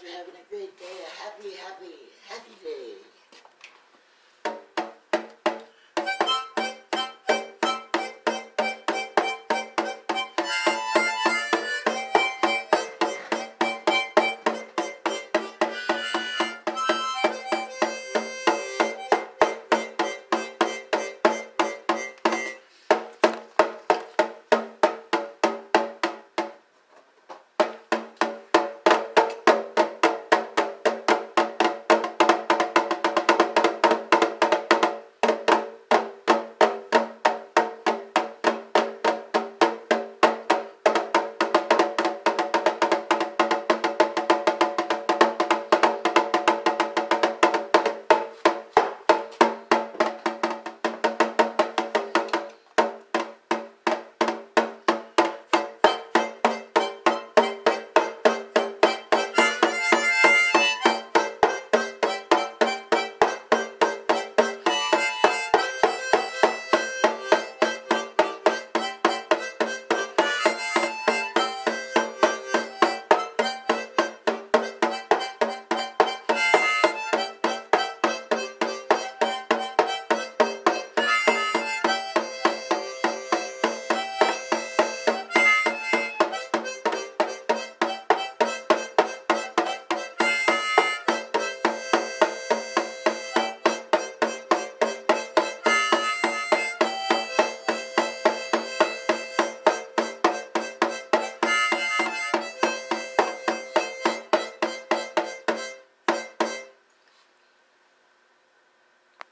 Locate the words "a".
0.34-0.46, 0.86-1.10